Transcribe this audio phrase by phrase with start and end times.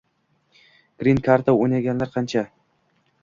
[1.03, 2.45] grin karta o‘ynaganlar qancha